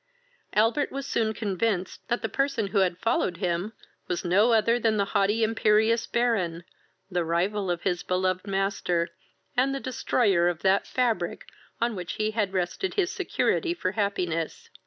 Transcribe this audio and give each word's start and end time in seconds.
Albert 0.55 0.91
was 0.91 1.05
soon 1.05 1.31
convinced 1.31 1.99
that 2.07 2.23
he 2.23 2.27
person 2.27 2.69
who 2.69 2.79
had 2.79 2.97
followed 2.97 3.37
him 3.37 3.71
was 4.07 4.25
no 4.25 4.51
other 4.51 4.79
than 4.79 4.97
the 4.97 5.05
haughty 5.13 5.43
imperious 5.43 6.07
Baron, 6.07 6.63
the 7.11 7.23
rival 7.23 7.69
of 7.69 7.83
his 7.83 8.01
beloved 8.01 8.47
master, 8.47 9.09
and 9.55 9.75
the 9.75 9.79
destroyer 9.79 10.47
of 10.47 10.63
that 10.63 10.87
fabric 10.87 11.45
on 11.79 11.95
which 11.95 12.13
he 12.13 12.31
had 12.31 12.51
rested 12.51 12.95
his 12.95 13.11
security 13.11 13.75
for 13.75 13.91
happiness. 13.91 14.71